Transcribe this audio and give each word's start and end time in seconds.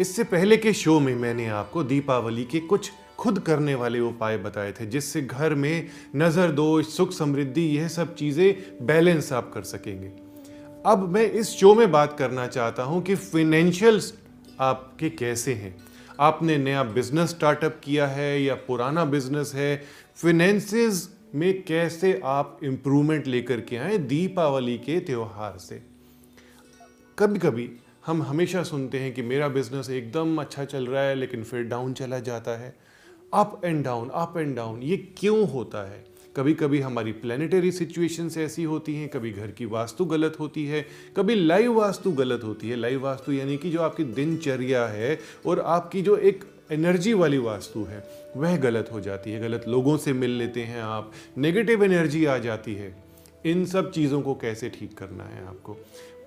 इससे 0.00 0.24
पहले 0.24 0.56
के 0.56 0.72
शो 0.72 0.98
में 1.00 1.14
मैंने 1.14 1.46
आपको 1.48 1.82
दीपावली 1.84 2.44
के 2.44 2.60
कुछ 2.60 2.90
खुद 3.18 3.38
करने 3.38 3.74
वाले 3.74 4.00
उपाय 4.00 4.36
बताए 4.38 4.72
थे, 4.72 4.86
जिससे 4.86 5.22
घर 5.22 5.54
में 5.54 5.88
नज़र 6.16 6.50
दोष, 6.50 6.86
सुख 6.86 7.12
समृद्धि, 7.12 7.62
यह 7.78 7.88
सब 7.88 8.14
चीज़ें 8.14 8.86
बैलेंस 8.86 9.32
आप 9.32 9.50
कर 9.54 9.62
सकेंगे। 9.62 10.10
अब 10.86 11.08
मैं 11.08 11.24
इस 11.30 11.50
शो 11.50 11.74
में 11.74 11.90
बात 11.92 12.16
करना 12.18 12.46
चाहता 12.46 12.82
हूँ 12.82 13.02
कि 13.02 13.14
फिनेंशियल्स 13.14 14.12
आपके 14.60 15.10
कैसे 15.10 15.54
हैं। 15.54 15.74
आपने 16.20 16.58
नया 16.58 16.82
बिज़नेस 16.82 17.30
स्टार्टअप 17.30 17.80
किया 17.84 18.06
है 18.06 18.42
या 18.42 18.54
पुराना 18.66 19.04
बिज़नेस 19.04 19.52
है 19.54 19.82
फिनेंसेस 20.16 21.08
में 21.34 21.62
कैसे 21.62 22.20
आप 22.24 22.60
इम्प्रूवमेंट 22.64 23.26
लेकर 23.26 23.60
के 23.60 23.76
आए 23.76 23.98
दीपावली 23.98 24.76
के 24.78 25.00
त्यौहार 25.00 25.58
से? 25.58 25.82
कभी 27.18 27.38
कभी 27.38 27.70
हम 28.06 28.22
हमेशा 28.22 28.62
सुनते 28.62 28.98
हैं 28.98 29.14
कि 29.14 29.22
मेरा 29.22 29.48
बिज़नेस 29.48 29.90
एकदम 29.90 30.36
अच्छा 30.38 30.64
चल 30.64 30.86
रहा 30.86 31.02
है, 31.02 31.14
लेकिन 31.14 31.44
फिर 31.44 31.62
डाउन 31.62 31.92
चला 31.92 32.18
जाता 32.18 32.50
है। 32.50 32.76
Up 33.34 33.60
and 33.64 33.84
down 33.84 34.08
up 34.08 34.34
and 34.36 34.56
down 34.56 34.82
ये 34.82 34.96
क्यों 34.96 35.48
होता 35.48 35.90
है? 35.90 36.04
कभी 36.36 36.54
कभी 36.54 36.80
हमारी 36.80 37.12
प्लानिटरी 37.12 37.72
सिचुएशंस 37.72 38.38
ऐसी 38.38 38.62
होती 38.62 38.94
हैं, 38.94 39.08
कभी 39.08 39.32
घर 39.32 39.50
की 39.50 39.66
वास्तु 39.66 40.04
गलत 40.04 40.36
होती 40.40 40.66
है, 40.66 40.86
कभी 41.16 41.34
लाइव 41.34 41.72
वास्तु 41.72 42.12
गलत 42.12 42.44
होती 42.44 42.68
है। 42.68 42.76
लाइव 42.76 43.02
वास्तु 43.04 43.32
यानी 43.32 43.56
कि 43.56 43.70
जो 43.70 43.80
आपकी 43.80 44.04
दिनचर्या 44.04 44.86
है 44.86 45.18
और 45.46 45.60
आपकी 45.60 46.02
जो 46.02 46.16
एक 46.16 46.44
एनर्जी 46.72 47.12
वाली 47.12 47.38
वास्तु 47.38 47.84
है, 47.84 48.04
वह 48.36 48.56
गलत 48.56 48.90
हो 48.92 49.00
जाती 49.00 49.32
है। 49.32 49.40
गलत 49.40 49.64
लोगों 49.68 49.96
से 49.96 50.12
मिल 50.12 50.30
लेते 50.30 50.62
हैं 50.62 50.82
आप 50.82 51.12
नेगेटिव 51.38 51.84
एनर्जी 51.84 52.24
आ 52.24 52.38
जाती 52.38 52.74
है। 52.74 52.96
इन 53.46 53.64
सब 53.64 53.90
चीज़ों 53.92 54.22
को 54.22 54.34
कैसे 54.34 54.68
ठीक 54.68 54.98
करना 54.98 55.24
है 55.24 55.46
आपको? 55.46 55.76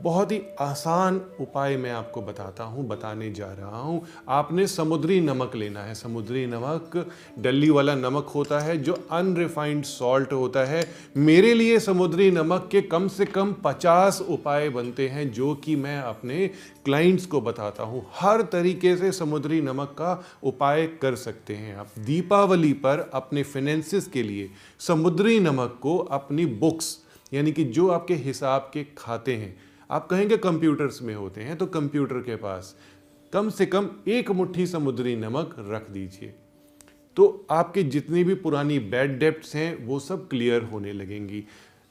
बहुत 0.02 0.32
ही 0.32 0.42
आसान 0.60 1.22
उपाय 1.40 1.78
मैं 1.78 1.92
आपको 1.92 2.22
बताता 2.22 2.64
हूँ, 2.64 2.88
बताने 2.88 3.32
जा 3.32 3.52
रहा 3.54 3.80
हूँ। 3.80 4.02
आपने 4.30 4.68
समुद्री 4.68 5.22
नमक 5.22 5.56
लेना 5.56 5.84
है। 5.84 5.96
समुद्री 5.96 6.46
नमक, 6.46 7.08
डल्ली 7.40 7.70
वाला 7.70 7.96
नमक 7.96 8.28
होता 8.28 8.60
है 8.60 8.78
जो 8.78 8.94
अनरिफाइंड 9.12 9.84
सॉल्ट 9.84 10.34
होता 10.34 10.66
है। 10.66 10.88
मेरे 11.18 11.54
लिए 11.54 11.80
समुद्री 11.80 12.32
नमक 12.32 12.70
के 12.72 12.82
कम 12.82 13.08
से 13.08 13.26
कम 13.26 13.54
50 13.54 14.22
उपाय 14.22 14.70
बनते 14.70 15.08
हैं, 15.08 15.32
जो 15.32 15.56
कि 15.56 15.76
मैं 15.76 16.00
अपने 16.00 16.48
क्लाइंट्स 16.86 17.26
को 17.26 17.42
बताता 17.42 17.84
हूँ। 17.84 18.06
हर 18.16 18.42
तरीके 18.42 18.96
से 18.98 19.12
समुद्री 19.12 19.62
नमक 19.62 19.88
का 19.88 20.24
उपाय 20.44 20.88
कर 21.02 21.16
सकते 21.16 21.56
हैं। 21.56 21.76
आप 21.76 21.88
दीपावली 22.00 22.74
पर 22.74 23.10
अपने 23.14 23.44
फिनेंसिस 23.44 24.08
के 24.08 24.24
लिए 24.24 24.50
समुद्री 24.80 25.40
नमक 25.40 25.80
को 25.82 25.98
अपनी 25.98 26.46
बुक्स 26.46 26.98
यानी 27.34 27.52
कि 27.52 27.64
जो 27.64 27.88
आपके 27.88 28.14
हिसाब 28.14 28.72
के 28.74 28.84
खाते 28.98 29.36
हैं 29.36 29.69
आप 29.90 30.08
कहेंगे 30.08 30.38
कंप्यूटर्स 30.38 31.02
में 31.02 31.14
होते 31.16 31.42
हैं 31.42 31.58
तो 31.58 31.66
कंप्यूटर 31.66 32.16
के 32.16 32.36
पास 32.36 32.76
कम 33.34 33.50
से 33.50 33.66
कम 33.66 33.90
एक 34.08 34.32
मुट्ठी 34.32 34.68
समुद्री 34.68 35.16
नमक 35.16 35.56
रख 35.60 35.90
दीजिए। 35.90 36.34
तो 37.18 37.48
आपके 37.52 37.84
जितनी 37.84 38.24
भी 38.24 38.34
पुरानी 38.34 38.80
बैड 38.80 39.18
डेप्ट्स 39.20 39.56
हैं, 39.56 39.86
वो 39.86 40.00
सब 40.00 40.28
क्लियर 40.28 40.64
होने 40.64 40.94
लगेंगी। 40.94 41.44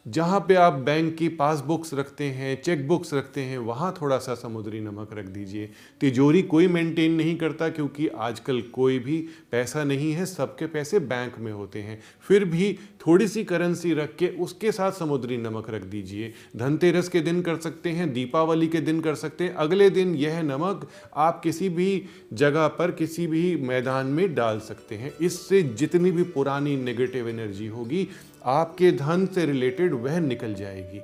जहाँ 0.06 0.38
पे 0.40 0.54
आप 0.54 0.72
बैंक 0.72 1.16
की 1.16 1.28
पासबुक्स 1.28 1.92
रखते 1.94 2.24
हैं 2.24 2.62
चेक 2.62 2.86
बुक्स 2.88 3.12
रखते 3.14 3.40
हैं, 3.40 3.58
वहाँ 3.58 3.94
थोड़ा 4.02 4.18
सा 4.18 4.34
समुद्री 4.34 4.80
नमक 4.80 5.08
रख 5.12 5.24
दीजिए। 5.24 5.68
तिजोरी 6.00 6.42
कोई 6.42 6.68
मेंटेन 6.68 7.12
नहीं 7.12 7.36
करता 7.36 7.68
क्योंकि 7.68 8.06
आजकल 8.08 8.60
कोई 8.60 8.98
भी 8.98 9.18
पैसा 9.52 9.84
नहीं 9.84 10.12
है, 10.12 10.26
सबके 10.26 10.66
पैसे 10.66 10.98
बैंक 10.98 11.38
में 11.38 11.52
होते 11.52 11.78
हैं। 11.78 11.98
फिर 12.28 12.44
भी 12.44 12.78
थोड़ी 13.06 13.28
सी 13.28 13.44
करेंसी 13.44 13.92
रख 13.94 14.14
के 14.16 14.28
उसके 14.28 14.72
साथ 14.72 14.92
समुद्री 14.92 15.36
नमक 15.36 15.70
रख 15.70 15.82
दीजिए। 15.82 16.32
धनतेरस 16.56 17.08
के 17.08 17.20
दिन 17.20 17.42
कर 17.42 17.56
सकते 17.56 17.90
हैं, 17.90 18.12
दीपावली 18.12 18.68
के 18.68 18.80
दिन 18.80 19.00
कर 19.00 19.14
सकते 19.14 19.44
हैं। 19.44 19.54
अगले 19.54 19.90
दिन 19.90 20.14
यह 20.14 20.42
नमक 20.42 20.88
आप 21.16 21.40
किसी 21.42 21.68
भी 21.68 22.04
जगह 22.32 22.68
पर, 22.68 22.90
किसी 22.90 23.26
भी 23.26 23.56
मैदान 23.56 24.06
में 24.06 24.34
डाल 24.34 24.60
सकते 24.60 24.94
हैं। 24.94 25.12
इससे 25.20 25.62
जितनी 25.62 26.10
भी 26.10 26.22
पुरानी 26.22 26.76
नेगेटिव 26.76 27.28
एनर्जी 27.28 27.66
होगी 27.66 28.08
आपके 28.48 28.90
धन 28.92 29.26
से 29.26 29.44
रिलेटेड 29.46 29.94
वह 29.94 30.18
निकल 30.20 30.54
जाएगी। 30.54 31.00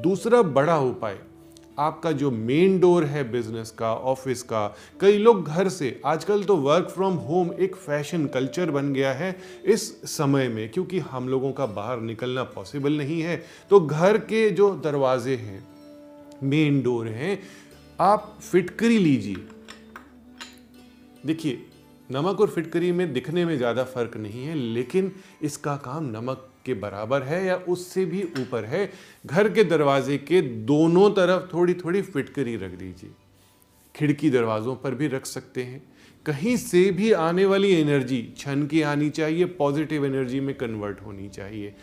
दूसरा 0.00 0.40
बड़ा 0.42 0.78
उपाय, 0.78 1.18
आपका 1.78 2.10
जो 2.12 2.30
मेन 2.30 2.78
डोर 2.80 3.04
है 3.04 3.22
बिज़नेस 3.30 3.70
का 3.70 3.92
ऑफ़िस 3.94 4.42
का, 4.42 4.66
कई 5.00 5.18
लोग 5.18 5.44
घर 5.44 5.68
से, 5.68 6.00
आजकल 6.06 6.42
तो 6.44 6.56
वर्क 6.56 6.88
फ्रॉम 6.88 7.14
होम 7.18 7.52
एक 7.54 7.76
फ़ैशन 7.76 8.26
कल्चर 8.26 8.70
बन 8.70 8.92
गया 8.92 9.12
है 9.12 9.36
इस 9.64 9.90
समय 10.10 10.48
में, 10.48 10.68
क्योंकि 10.70 10.98
हम 11.00 11.28
लोगों 11.28 11.52
का 11.52 11.66
बाहर 11.68 12.00
निकलना 12.00 12.42
पॉसिबल 12.44 12.92
नहीं 12.92 13.20
है। 13.22 13.42
तो 13.70 13.80
घर 13.80 14.18
के 14.18 14.48
जो 14.50 14.70
दरवाजे 14.84 15.36
हैं 15.36 15.62
मेन 16.42 16.82
डोर 16.82 17.08
हैं, 17.08 17.38
आप 18.00 18.38
फिटकरी 18.42 18.98
लीजिए। 18.98 19.46
देखिए 21.26 21.66
नमक 22.10 22.40
और 22.40 22.50
फिटकरी 22.50 22.90
में 22.92 23.12
दिखने 23.12 23.44
में 23.44 23.56
ज़्यादा 23.56 23.84
फ़र्क 23.84 24.16
नहीं 24.16 24.44
है, 24.44 24.54
लेकिन 24.54 25.12
इसका 25.42 25.76
काम 25.76 26.10
नमक 26.10 26.46
के 26.66 26.74
बराबर 26.74 27.22
है 27.22 27.44
या 27.44 27.56
उससे 27.68 28.04
भी 28.04 28.22
ऊपर 28.38 28.64
है। 28.64 28.90
घर 29.26 29.48
के 29.48 29.64
दरवाजे 29.64 30.18
के 30.18 30.40
दोनों 30.42 31.10
तरफ़ 31.10 31.52
थोड़ी 31.54 31.74
थोड़ी 31.74 32.02
फिटकरी 32.02 32.56
रख 32.56 32.72
दीजिए। 32.72 33.10
खिड़की 33.94 34.30
दरवाजों 34.30 34.74
पर 34.76 34.94
भी 34.94 35.06
रख 35.08 35.26
सकते 35.26 35.62
हैं। 35.62 35.82
कहीं 36.26 36.56
से 36.56 36.90
भी 36.90 37.12
आने 37.12 37.44
वाली 37.46 37.72
एनर्जी, 37.72 38.22
छन 38.38 38.66
की 38.66 38.82
आनी 38.82 39.08
चाहिए, 39.10 39.44
पॉजिटिव 39.44 40.06
एनर्जी 40.06 40.40
में 40.40 40.54
कन्वर्ट 40.54 41.00
होनी 41.00 41.28
चाहिए। 41.28 41.74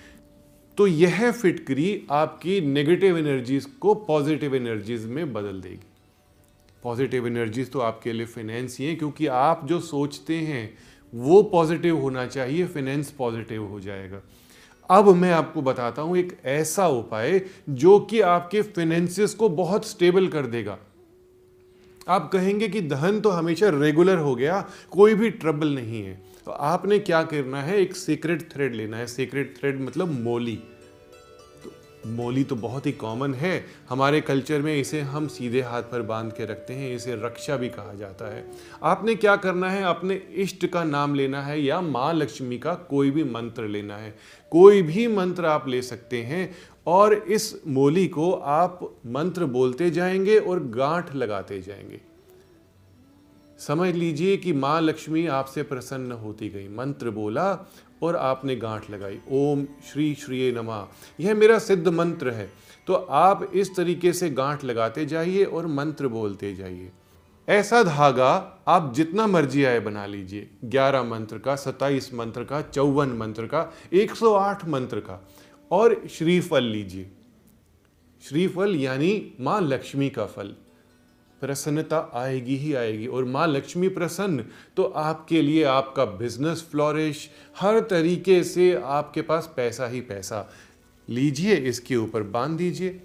तो 0.78 0.88
यह 0.88 1.32
फिटकरी 1.32 2.08
आपकी 2.12 2.60
नेगेटिव 2.64 3.18
एनर्जीज 3.18 3.66
को 3.66 3.94
पॉजिटिव 4.08 4.56
एनर्जीज 4.56 5.06
में 5.06 5.34
बदल 5.34 5.62
देगी। 5.62 5.87
पॉजिटिव 6.84 7.28
एनर्जीज 7.28 7.72
तो 7.72 7.80
आपके 7.80 8.14
लिए 8.14 8.26
फाइनेंस 8.26 8.78
ही 8.80 8.86
है, 8.86 8.96
क्योंकि 8.96 9.28
आप 9.28 9.66
जो 9.68 9.80
सोचते 9.82 10.36
हैं, 10.38 10.78
वो 11.14 11.42
पॉजिटिव 11.44 12.00
होना 12.00 12.26
चाहिए 12.26 12.66
फाइनेंस 12.66 13.12
पॉजिटिव 13.12 13.64
हो 13.64 13.80
जाएगा। 13.80 14.22
अब 14.90 15.08
मैं 15.10 15.32
आपको 15.32 15.62
बताता 15.62 16.02
हूँ 16.02 16.18
एक 16.18 16.38
ऐसा 16.46 16.88
उपाय 16.88 17.42
जो 17.70 18.00
कि 18.00 18.22
आपके 18.22 18.62
फाइनेंसिस 18.62 19.34
को 19.34 19.50
बहुत 19.50 19.88
स्टेबल 19.88 20.28
कर 20.28 20.46
देगा। 20.46 20.78
आप 22.08 22.30
कहेंगे 22.34 22.68
कि 22.68 22.82
धन 22.82 23.20
तो 23.20 23.30
हमेशा 23.30 23.70
रेगुलर 23.70 24.18
हो 24.18 24.36
गया, 24.36 24.60
कोई 24.92 25.14
भी 25.14 25.30
ट्रबल 25.32 25.74
नहीं 25.76 26.04
है। 26.04 26.14
तो 26.46 26.52
आपने 26.52 27.00
क्या 27.00 27.22
करना 27.24 27.62
है, 27.62 27.78
एक 27.78 27.96
सीक्रेट 27.96 28.50
थ्रेड 28.52 28.76
लेना 28.76 28.98
है। 28.98 29.08
सीक्रेट 29.08 29.58
थ्रेड 29.58 29.82
मतलब 29.82 30.12
मोली। 30.22 30.60
मोली 32.08 32.44
तो 32.44 32.56
बहुत 32.56 32.86
ही 32.86 32.92
कॉमन 32.92 33.34
है। 33.34 33.66
हमारे 33.90 34.22
कल्चर 34.22 34.62
में 34.62 34.76
इसे 34.78 35.02
हम 35.02 35.28
सीधे 35.28 35.62
हाथ 35.62 35.84
पर 35.84 36.02
बाँध 36.02 36.32
के 36.32 36.46
रखते 36.46 36.74
हैं, 36.74 36.96
इसे 36.96 37.16
रक्षा 37.16 37.58
भी 37.58 37.70
कहा 37.70 37.94
जाता 37.94 38.34
है। 38.36 38.46
आपने 38.84 39.16
क्या 39.16 39.36
करना 39.36 39.70
है? 39.70 39.84
अपने 39.84 40.16
इष्ट 40.16 40.66
का 40.66 40.84
नाम 40.84 41.16
लेना 41.16 41.42
है 41.42 41.62
या 41.62 41.82
माँ 41.82 42.14
लक्ष्मी 42.14 42.58
का 42.58 42.74
कोई 42.74 43.12
भी 43.12 43.24
मंत्र 43.24 43.68
लेना 43.68 43.98
है। 43.98 44.16
कोई 44.52 44.82
भी 44.82 45.08
मंत्र 45.08 45.46
आप 45.46 45.68
ले 45.68 45.82
सकते 45.82 46.22
हैं 46.22 46.56
और 46.88 47.14
इस 47.14 47.62
मोली 47.68 48.08
को 48.08 48.32
आप 48.32 48.98
मंत्र 49.06 49.46
बोलते 49.46 49.92
जाएँगे 49.92 50.38
और 50.38 50.60
गांठ 50.60 51.16
लगाते 51.16 51.62
जाएँगे। 51.62 52.07
समझ 53.60 53.96
लीजिए 53.96 54.38
कि 54.38 54.54
माँ 54.54 54.82
लक्ष्मी 54.82 55.28
आपसे 55.28 55.64
प्रसन्न 55.64 56.12
होती 56.12 56.50
गई। 56.50 56.68
मंत्र 56.68 57.10
बोला 57.10 57.72
और 58.02 58.16
आपने 58.16 58.56
गांठ 58.56 58.90
लगाई। 58.90 59.20
ओम 59.32 59.66
श्री 59.66 60.16
श्री 60.16 60.52
नमा। 60.52 60.88
यह 61.20 61.36
मेरा 61.36 61.60
सिद्ध 61.60 61.88
मंत्र 61.88 62.32
है। 62.32 62.52
तो 62.88 62.94
आप 62.94 63.52
इस 63.54 63.76
तरीके 63.76 64.14
से 64.14 64.30
गांठ 64.30 64.64
लगाते 64.64 65.06
जाइए 65.06 65.44
और 65.44 65.68
मंत्र 65.68 66.08
बोलते 66.08 66.56
जाइए। 66.56 66.92
ऐसा 67.50 67.84
धागा 67.84 68.58
आप 68.68 68.94
जितना 68.96 69.28
मर्ज़ी 69.28 69.64
आए 69.64 69.80
बना 69.80 70.06
लीजिए। 70.06 70.50
11 70.64 71.04
मंत्र 71.04 71.38
का 71.38 71.56
27 71.56 72.14
मंत्र 72.14 72.44
का, 72.44 72.62
चौवन 72.62 73.10
मंत्र 73.10 73.46
का 73.46 73.74
108 73.94 74.68
मंत्र 74.68 75.00
का। 75.00 75.28
और 75.72 76.08
श्रीफल 76.10 76.64
लीजिए। 76.64 77.12
श्रीफल 78.22 78.76
यानी 78.76 79.34
माँ 79.42 79.62
लक्ष्मी 79.62 80.10
का 80.10 80.26
फल। 80.26 80.56
प्रसन्नता 81.42 82.12
आएगी 82.14 82.56
ही 82.56 82.74
आएगी। 82.74 83.08
और 83.08 83.26
माँ 83.26 83.48
लक्ष्मी 83.48 83.88
प्रसन्न 83.88 84.46
तो 84.78 84.84
आपके 84.84 85.42
लिए 85.42 85.64
आपका 85.64 86.06
बिज़नेस 86.06 86.68
फ्लोरिश 86.72 87.30
हर 87.60 87.80
तरीके 87.80 88.44
से 88.44 88.76
आपके 88.76 89.22
पास 89.22 89.54
पैसा 89.56 89.88
ही 89.88 90.02
पैसा। 90.02 90.52
लीजिए 91.10 91.56
इसके 91.56 91.96
ऊपर, 91.96 92.24
बाँध 92.24 92.58
दीजिए। 92.58 93.02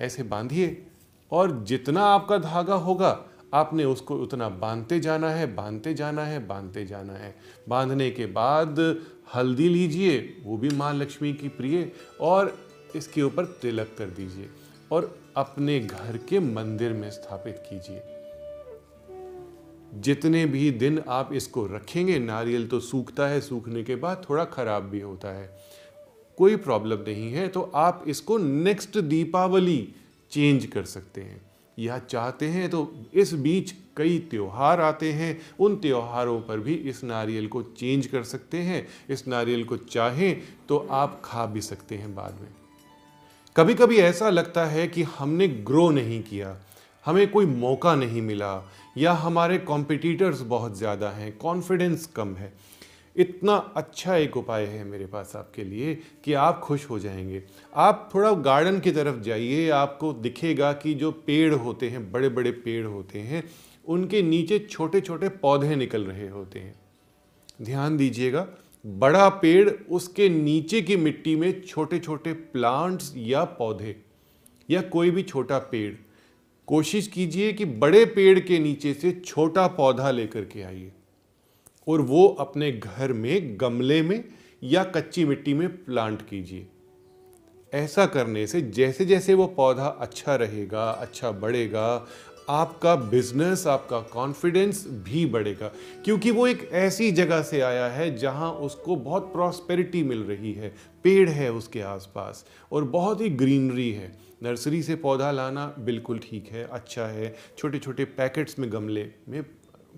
ऐसे 0.00 0.22
बांधिए। 0.22 0.86
और 1.32 1.64
जितना 1.64 2.02
आपका 2.02 2.38
धागा 2.38 2.74
होगा, 2.74 3.24
आपने 3.54 3.84
उसको 3.84 4.16
उतना 4.16 4.48
बांधते 4.48 5.00
जाना 5.00 5.30
है, 5.30 5.54
बांधते 5.54 5.94
जाना 5.94 6.24
है, 6.24 6.46
बांधते 6.46 6.86
जाना 6.86 7.12
है। 7.12 7.36
बांधने 7.68 8.10
के 8.10 8.26
बाद 8.26 9.00
हल्दी 9.34 9.68
लीजिए, 9.68 10.36
वो 10.44 10.56
भी 10.56 10.68
माँ 10.68 10.94
लक्ष्मी 10.94 11.32
की 11.32 11.48
प्रिय, 11.48 11.92
और 12.20 12.68
इसके 12.96 13.22
ऊपर 13.22 13.44
तिलक 13.44 13.94
कर 13.98 14.06
दीजिए। 14.06 14.50
और 14.92 15.25
अपने 15.36 15.80
घर 15.80 16.16
के 16.18 16.40
मंदिर 16.40 16.92
में 16.92 17.10
स्थापित 17.10 17.56
कीजिए। 17.58 18.00
जितने 20.00 20.46
भी 20.46 20.70
दिन 20.70 21.02
आप 21.08 21.32
इसको 21.32 21.66
रखेंगे, 21.66 22.18
नारियल 22.18 22.66
तो 22.66 22.80
सूखता 22.80 23.26
है, 23.26 23.40
सूखने 23.40 23.82
के 23.84 23.96
बाद 23.96 24.24
थोड़ा 24.30 24.44
खराब 24.44 24.82
भी 24.82 25.00
होता 25.00 25.28
है। 25.28 25.50
कोई 26.38 26.56
प्रॉब्लम 26.56 26.98
नहीं 26.98 27.32
है 27.32 27.48
तो 27.48 27.62
आप 27.74 28.04
इसको 28.08 28.38
नेक्स्ट 28.38 28.98
दीपावली 28.98 29.94
चेंज 30.30 30.66
कर 30.66 30.84
सकते 30.84 31.20
हैं। 31.20 31.40
या 31.78 31.98
चाहते 31.98 32.46
हैं 32.46 32.70
तो 32.70 32.92
इस 33.14 33.34
बीच 33.34 33.74
कई 33.96 34.18
त्यौहार 34.18 34.80
आते 34.80 35.12
हैं, 35.12 35.40
उन 35.60 35.76
त्योहारों 35.76 36.40
पर 36.40 36.58
भी 36.58 36.74
इस 36.74 37.04
नारियल 37.04 37.46
को 37.46 37.62
चेंज 37.62 38.06
कर 38.06 38.22
सकते 38.22 38.58
हैं। 38.58 38.86
इस 39.10 39.28
नारियल 39.28 39.64
को 39.64 39.76
चाहें 39.76 40.42
तो 40.68 40.86
आप 40.90 41.22
खा 41.24 41.46
भी 41.46 41.60
सकते 41.60 41.94
हैं 41.94 42.14
बाद 42.14 42.40
में। 42.40 42.65
कभी 43.56 43.74
कभी 43.74 43.96
ऐसा 43.96 44.30
लगता 44.30 44.64
है 44.66 44.86
कि 44.88 45.02
हमने 45.02 45.46
ग्रो 45.48 45.90
नहीं 45.90 46.22
किया, 46.22 46.56
हमें 47.06 47.30
कोई 47.30 47.46
मौका 47.46 47.94
नहीं 47.94 48.22
मिला, 48.22 48.70
या 48.98 49.12
हमारे 49.12 49.58
कॉम्पिटिटर्स 49.58 50.40
बहुत 50.40 50.76
ज़्यादा 50.78 51.10
हैं 51.10 51.36
कॉन्फिडेंस 51.38 52.06
कम 52.06 52.34
है। 52.34 52.52
इतना 53.16 53.54
अच्छा 53.76 54.16
एक 54.16 54.36
उपाय 54.36 54.64
है 54.64 54.84
मेरे 54.84 55.06
पास 55.06 55.32
आपके 55.36 55.64
लिए 55.64 55.94
कि 56.24 56.32
आप 56.32 56.60
खुश 56.60 56.90
हो 56.90 56.98
जाएँगे। 56.98 57.42
आप 57.74 58.10
थोड़ा 58.14 58.32
गार्डन 58.32 58.80
की 58.80 58.90
तरफ़ 58.90 59.20
जाइए, 59.20 59.68
आपको 59.70 60.12
दिखेगा 60.12 60.72
कि 60.72 60.94
जो 60.94 61.10
पेड़ 61.10 61.54
होते 61.54 61.88
हैं 61.88 62.10
बड़े 62.12 62.28
बड़े 62.28 62.50
पेड़ 62.50 62.86
होते 62.86 63.18
हैं, 63.18 63.42
उनके 63.84 64.22
नीचे 64.22 64.58
छोटे 64.70 65.00
छोटे 65.00 65.28
पौधे 65.28 65.76
निकल 65.76 66.04
रहे 66.04 66.28
होते 66.28 66.58
हैं। 66.58 66.74
ध्यान 67.62 67.96
दीजिएगा 67.96 68.46
बड़ा 68.86 69.28
पेड़ 69.28 69.70
उसके 69.70 70.28
नीचे 70.28 70.82
की 70.82 70.96
मिट्टी 70.96 71.36
में 71.36 71.62
छोटे 71.62 71.98
छोटे 71.98 72.32
प्लांट्स 72.32 73.12
या 73.16 73.44
पौधे 73.44 73.96
या 74.70 74.80
कोई 74.82 75.10
भी 75.10 75.22
छोटा 75.22 75.58
पेड़। 75.58 75.94
कोशिश 76.66 77.08
कीजिए 77.08 77.52
कि 77.52 77.64
बड़े 77.64 78.04
पेड़ 78.04 78.38
के 78.40 78.58
नीचे 78.58 78.94
से 78.94 79.12
छोटा 79.26 79.66
पौधा 79.66 80.10
लेकर 80.10 80.44
के 80.44 80.62
आइए 80.62 80.92
और 81.88 82.00
वो 82.00 82.26
अपने 82.28 82.72
घर 82.72 83.12
में, 83.12 83.56
गमले 83.60 84.02
में 84.02 84.24
या 84.62 84.84
कच्ची 84.84 85.24
मिट्टी 85.24 85.54
में 85.54 85.68
प्लांट 85.84 86.22
कीजिए। 86.22 86.66
ऐसा 87.72 88.06
करने 88.06 88.46
से 88.46 88.60
जैसे 88.60 89.04
जैसे 89.04 89.34
वो 89.34 89.46
पौधा 89.46 89.86
अच्छा 89.86 90.34
रहेगा 90.36 90.90
अच्छा 90.90 91.30
बढ़ेगा 91.30 92.06
आपका 92.48 92.94
बिज़नेस 92.96 93.66
आपका 93.66 94.00
कॉन्फिडेंस 94.00 94.84
भी 95.04 95.24
बढ़ेगा। 95.26 95.68
क्योंकि 96.04 96.30
वो 96.30 96.46
एक 96.46 96.68
ऐसी 96.72 97.10
जगह 97.12 97.42
से 97.42 97.60
आया 97.60 97.86
है 97.86 98.16
जहाँ 98.16 98.50
उसको 98.52 98.96
बहुत 98.96 99.32
प्रॉस्पेरिटी 99.32 100.02
मिल 100.02 100.22
रही 100.22 100.52
है। 100.52 100.74
पेड़ 101.04 101.28
है 101.30 101.52
उसके 101.52 101.80
आसपास 101.80 102.44
और 102.72 102.84
बहुत 102.84 103.20
ही 103.20 103.28
ग्रीनरी 103.28 103.90
है। 103.92 104.12
नर्सरी 104.42 104.82
से 104.82 104.94
पौधा 104.94 105.30
लाना 105.30 105.66
बिल्कुल 105.78 106.18
ठीक 106.18 106.48
है 106.52 106.64
अच्छा 106.64 107.06
है। 107.06 107.34
छोटे 107.58 107.78
छोटे 107.78 108.04
पैकेट्स 108.04 108.58
में 108.58 108.72
गमले 108.72 109.08
में 109.28 109.42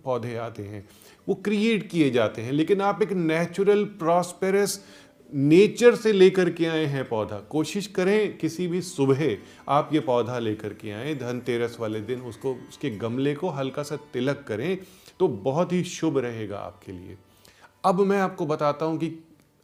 पौधे 0.04 0.36
आते 0.36 0.62
हैं। 0.62 0.88
वो 1.28 1.34
क्रिएट 1.34 1.90
किए 1.90 2.10
जाते 2.10 2.42
हैं, 2.42 2.52
लेकिन 2.52 2.80
आप 2.80 3.02
एक 3.02 3.12
नेचुरल 3.12 3.84
प्रॉस्पेरस 3.84 4.84
नेचर 5.30 5.94
से 5.94 6.12
लेकर 6.12 6.50
के 6.50 6.66
आए 6.66 6.84
हैं 6.84 7.08
पौधा। 7.08 7.38
कोशिश 7.50 7.86
करें 7.86 8.36
किसी 8.38 8.66
भी 8.69 8.80
सुबह 8.82 9.25
आप 9.69 9.90
ये 9.92 10.00
पौधा 10.00 10.38
लेकर 10.38 10.75
के 10.75 10.90
आए, 10.90 11.14
धनतेरस 11.14 11.76
वाले 11.80 12.00
दिन 12.00 12.20
उसको, 12.20 12.54
उसके 12.69 12.90
गमले 12.90 13.34
को 13.34 13.48
हल्का 13.48 13.82
सा 13.82 13.96
तिलक 14.12 14.44
करें 14.48 14.78
तो 15.20 15.28
बहुत 15.28 15.72
ही 15.72 15.82
शुभ 15.84 16.19
रहेगा 16.19 16.58
आपके 16.58 16.92
लिए। 16.92 17.16
अब 17.84 18.00
मैं 18.00 18.20
आपको 18.20 18.46
बताता 18.46 18.86
हूँ 18.86 18.98
कि 18.98 19.12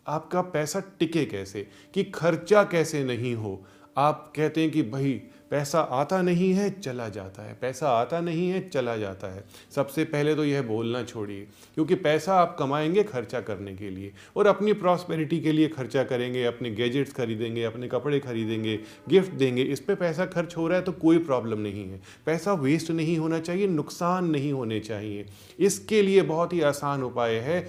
आपका 0.07 0.41
पैसा 0.43 0.81
टिके 0.99 1.25
कैसे, 1.25 1.67
कि 1.95 2.05
खर्चा 2.05 2.63
कैसे 2.65 3.03
नहीं 3.05 3.35
हो। 3.35 3.61
आप 3.97 4.33
कहते 4.37 4.61
हैं 4.61 4.71
कि 4.71 4.83
भाई, 4.83 5.23
पैसा 5.51 5.81
आता 5.81 6.23
नहीं 6.23 6.53
है, 6.53 6.81
चला 6.81 7.09
जाता 7.09 7.43
है। 7.43 7.59
पैसा 7.61 7.89
आता 7.89 8.21
नहीं 8.21 8.49
है, 8.49 8.69
चला 8.69 8.97
जाता 8.97 9.35
है। 9.35 9.45
सबसे 9.75 10.05
पहले 10.05 10.35
तो 10.35 10.45
यह 10.45 10.63
बोलना 10.63 11.03
छोड़िए, 11.03 11.47
क्योंकि 11.75 11.95
पैसा 11.95 12.35
आप 12.35 12.57
कमाएँगे 12.59 13.03
खर्चा 13.03 13.41
करने 13.41 13.75
के 13.75 13.91
लिए 13.91 14.13
और 14.37 14.47
अपनी 14.47 14.73
प्रॉस्पेरिटी 14.73 15.41
के 15.41 15.53
लिए 15.53 15.69
खर्चा 15.69 16.05
करेंगे, 16.05 16.45
अपने 16.45 16.71
गैजेट्स 16.71 17.13
खरीदेंगे, 17.13 17.63
अपने 17.63 17.89
कपड़े 17.89 18.21
खरीदेंगे 18.21 18.81
गिफ्ट 19.09 19.33
देंगे। 19.33 19.63
इस 19.63 19.81
पर 19.81 19.95
पैसा 19.95 20.27
खर्च 20.27 20.57
हो 20.57 20.69
रहा 20.69 20.79
है 20.79 20.85
तो 20.85 20.93
कोई 20.93 21.19
प्रॉब्लम 21.19 21.59
नहीं 21.59 21.89
है। 21.89 22.01
पैसा 22.27 22.53
वेस्ट 22.53 22.91
नहीं 22.91 23.19
होना 23.19 23.41
चाहिए, 23.41 23.67
नुकसान 23.67 24.25
नहीं 24.25 24.53
होने 24.53 24.81
चाहिए। 24.81 25.27
इसके 25.59 26.03
लिए 26.03 26.23
बहुत 26.23 26.53
ही 26.53 26.61
आसान 26.61 27.03
उपाय 27.03 27.35
है। 27.35 27.69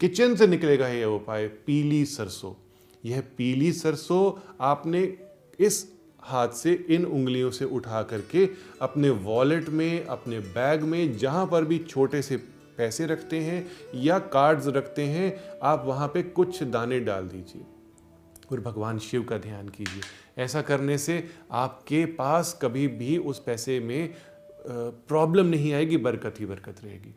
किचन 0.00 0.34
से 0.36 0.46
निकलेगा 0.46 0.88
यह 0.88 1.04
उपाय, 1.04 1.46
पीली 1.48 2.04
सरसों। 2.04 2.54
यह 3.04 3.20
पीली 3.20 3.72
सरसों 3.72 4.56
आपने 4.60 5.29
इस 5.60 5.86
हाथ 6.22 6.48
से 6.48 6.72
इन 6.90 7.04
उंगलियों 7.04 7.50
से 7.50 7.64
उठा 7.64 8.02
करके 8.02 8.48
अपने 8.82 9.10
वॉलेट 9.10 9.68
में, 9.68 10.04
अपने 10.04 10.38
बैग 10.38 10.82
में, 10.82 11.16
जहाँ 11.18 11.46
पर 11.46 11.64
भी 11.64 11.78
छोटे 11.78 12.22
से 12.22 12.36
पैसे 12.76 13.06
रखते 13.06 13.38
हैं 13.38 13.66
या 13.94 14.18
कार्ड्स 14.18 14.66
रखते 14.66 15.02
हैं, 15.02 15.58
आप 15.62 15.82
वहाँ 15.86 16.08
पे 16.08 16.22
कुछ 16.22 16.62
दाने 16.62 17.00
डाल 17.00 17.28
दीजिए। 17.28 17.62
और 18.52 18.60
भगवान 18.60 18.98
शिव 18.98 19.22
का 19.22 19.38
ध्यान 19.38 19.68
कीजिए। 19.68 20.02
ऐसा 20.38 20.62
करने 20.62 20.98
से 20.98 21.24
आपके 21.50 22.04
पास 22.04 22.58
कभी 22.62 22.86
भी 22.88 23.16
उस 23.18 23.38
पैसे 23.38 23.80
में 23.80 24.14
प्रॉब्लम 24.68 25.46
नहीं 25.46 25.72
आएगी, 25.72 25.96
बरकत 25.96 26.40
ही 26.40 26.46
बरकत 26.46 26.84
रहेगी। 26.84 27.14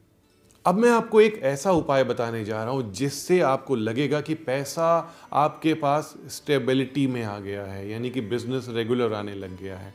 अब 0.66 0.76
मैं 0.76 0.90
आपको 0.90 1.22
एक 1.22 1.40
ऐसा 1.44 1.72
उपाय 1.72 2.04
बताने 2.04 2.44
जा 2.46 2.64
रहा 2.64 2.74
हूँ 2.74 2.92
जिससे 2.94 3.40
आपको 3.40 3.76
लगेगा 3.76 4.22
कि 4.22 4.34
पैसा 4.34 4.86
आपके 5.34 5.74
पास 5.74 6.14
स्टेबिलिटी 6.28 7.06
में 7.08 7.24
आ 7.24 7.38
गया 7.40 7.64
है, 7.64 7.90
यानी 7.90 8.10
कि 8.10 8.22
बिज़नेस 8.22 8.68
रेगुलर 8.70 9.14
आने 9.14 9.34
लग 9.36 9.60
गया 9.62 9.78
है। 9.78 9.94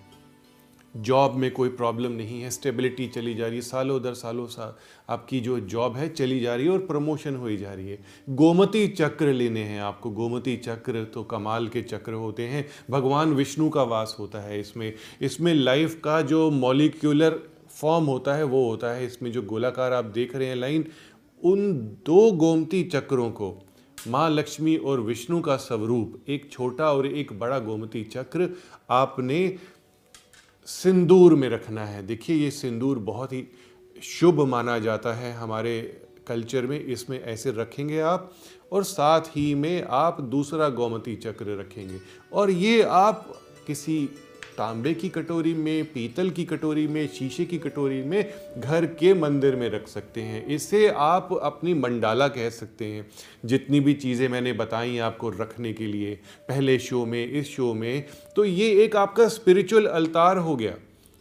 जॉब 0.94 1.34
में 1.34 1.50
कोई 1.50 1.68
प्रॉब्लम 1.68 2.12
नहीं 2.12 2.42
है 2.42 2.50
स्टेबिलिटी 2.50 3.06
चली 3.06 3.34
जा 3.34 3.46
रही 3.46 3.56
है, 3.56 3.62
सालों 3.62 4.02
दर 4.02 4.14
सालों 4.14 4.46
सा 4.46 4.78
आपकी 5.08 5.40
जो 5.40 5.58
जॉब 5.60 5.96
है 5.96 6.08
चली 6.08 6.40
जा 6.40 6.54
रही 6.54 6.66
है 6.66 6.72
और 6.72 6.78
प्रमोशन 6.78 7.36
हो 7.36 7.50
जा 7.50 7.72
रही 7.74 7.90
है। 7.90 7.98
गोमती 8.28 8.88
चक्र 8.88 9.32
लेने 9.32 9.62
हैं 9.62 9.80
आपको। 9.80 10.10
गोमती 10.10 10.56
चक्र 10.56 11.04
तो 11.04 11.22
कमाल 11.24 11.68
के 11.68 11.82
चक्र 11.82 12.12
होते 12.12 12.46
हैं। 12.46 12.66
भगवान 12.90 13.32
विष्णु 13.32 13.68
का 13.70 13.82
वास 13.82 14.16
होता 14.18 14.40
है 14.40 14.60
इसमें। 14.60 14.92
इसमें 15.20 15.54
लाइफ 15.54 16.00
का 16.04 16.20
जो 16.22 16.50
मॉलिक्यूलर 16.50 17.40
फॉर्म 17.80 18.04
होता 18.04 18.34
है, 18.34 18.44
वो 18.44 18.68
होता 18.68 18.92
है। 18.92 19.06
इसमें 19.06 19.30
जो 19.32 19.42
गोलाकार 19.42 19.92
आप 19.92 20.04
देख 20.04 20.34
रहे 20.36 20.48
हैं 20.48 20.56
लाइन, 20.56 20.84
उन 21.42 21.72
दो 22.06 22.30
गोमती 22.32 22.82
चक्रों 22.84 23.30
को, 23.30 23.56
माँ 23.98 24.28
लक्ष्मी 24.30 24.76
और 24.76 25.00
विष्णु 25.00 25.40
का 25.40 25.56
स्वरूप, 25.56 26.18
एक 26.28 26.50
छोटा 26.52 26.92
और 26.92 27.06
एक 27.06 27.38
बड़ा 27.38 27.58
गोमती 27.58 28.04
चक्र 28.04 28.48
आपने 28.90 29.56
सिंदूर 30.68 31.34
में 31.34 31.48
रखना 31.48 31.84
है। 31.84 32.06
देखिए, 32.06 32.36
ये 32.36 32.50
सिंदूर 32.50 32.98
बहुत 32.98 33.32
ही 33.32 33.46
शुभ 34.02 34.40
माना 34.40 34.78
जाता 34.78 35.12
है 35.14 35.32
हमारे 35.32 35.80
कल्चर 36.28 36.66
में, 36.66 36.84
इसमें 36.84 37.20
ऐसे 37.20 37.50
रखेंगे 37.50 38.00
आप 38.00 38.30
और 38.72 38.84
साथ 38.84 39.36
ही 39.36 39.54
में 39.54 39.82
आप 39.82 40.20
दूसरा 40.20 40.68
गोमती 40.68 41.14
चक्र 41.16 41.58
रखेंगे। 41.58 41.98
और 42.32 42.50
ये 42.50 42.82
आप 42.82 43.26
किसी 43.66 44.08
तांबे 44.58 44.94
की 44.94 45.08
कटोरी 45.08 45.54
में, 45.54 45.84
पीतल 45.84 46.30
की 46.30 46.44
कटोरी 46.44 46.86
में, 46.86 47.08
शीशे 47.08 47.44
की 47.44 47.58
कटोरी 47.58 48.02
में 48.02 48.32
घर 48.58 48.86
के 48.86 49.12
मंदिर 49.14 49.56
में 49.56 49.68
रख 49.70 49.88
सकते 49.88 50.22
हैं। 50.22 50.46
इसे 50.46 50.88
आप 50.88 51.28
अपनी 51.42 51.74
मंडाला 51.74 52.28
कह 52.28 52.50
सकते 52.50 52.84
हैं। 52.84 53.06
जितनी 53.44 53.80
भी 53.80 53.94
चीज़ें 53.94 54.28
मैंने 54.28 54.52
बताई 54.52 54.98
आपको 54.98 55.30
रखने 55.30 55.72
के 55.72 55.86
लिए, 55.86 56.14
पहले 56.48 56.78
शो 56.78 57.04
में, 57.06 57.30
इस 57.30 57.54
शो 57.56 57.72
में 57.74 58.04
तो 58.36 58.44
ये 58.44 58.70
एक 58.84 58.96
आपका 58.96 59.28
स्पिरिचुअल 59.28 59.86
अल्तार 59.86 60.38
हो 60.38 60.56
गया 60.56 60.74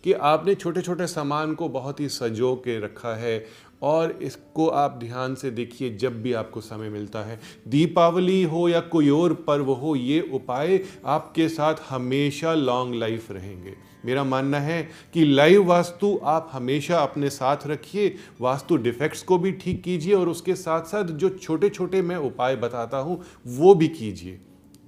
कि 0.03 0.13
आपने 0.13 0.55
छोटे 0.55 0.81
छोटे 0.81 1.07
सामान 1.07 1.53
को 1.53 1.67
बहुत 1.69 1.99
ही 1.99 2.09
सजो 2.09 2.53
के 2.55 2.79
रखा 2.79 3.15
है 3.15 3.45
और 3.81 4.11
इसको 4.11 4.67
आप 4.67 4.97
ध्यान 4.99 5.35
से 5.35 5.51
देखिए 5.51 5.95
जब 5.97 6.21
भी 6.21 6.33
आपको 6.33 6.61
समय 6.61 6.89
मिलता 6.89 7.23
है। 7.23 7.39
दीपावली 7.67 8.43
हो 8.43 8.67
या 8.69 8.79
कोई 8.79 9.09
और 9.09 9.33
पर्व 9.33 9.71
हो, 9.71 9.95
ये 9.95 10.19
उपाय 10.33 10.79
आपके 11.05 11.49
साथ 11.49 11.75
हमेशा 11.89 12.53
लॉन्ग 12.53 12.95
लाइफ 12.95 13.31
रहेंगे। 13.31 13.75
मेरा 14.05 14.23
मानना 14.23 14.59
है 14.59 14.81
कि 15.13 15.25
लाइव 15.25 15.65
वास्तु 15.65 16.19
आप 16.23 16.49
हमेशा 16.53 16.99
अपने 16.99 17.29
साथ 17.29 17.67
रखिए। 17.67 18.15
वास्तु 18.41 18.77
डिफेक्ट्स 18.77 19.23
को 19.23 19.37
भी 19.37 19.51
ठीक 19.51 19.83
कीजिए 19.83 20.13
और 20.13 20.29
उसके 20.29 20.55
साथ 20.55 20.83
साथ 20.83 21.03
जो 21.03 21.29
छोटे 21.29 21.69
छोटे 21.69 22.01
मैं 22.01 22.15
उपाय 22.15 22.55
बताता 22.55 22.97
हूँ, 22.97 23.23
वो 23.47 23.75
भी 23.75 23.87
कीजिए। 23.87 24.39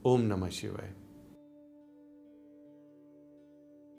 ओम 0.05 0.21
नमः 0.21 0.49
शिवाय। 0.49 0.93